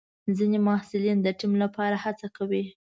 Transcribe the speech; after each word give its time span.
ځینې 0.37 0.57
محصلین 0.67 1.17
د 1.21 1.27
ټیم 1.39 1.53
لپاره 1.63 1.95
هڅه 2.03 2.27
کوي. 2.37 2.63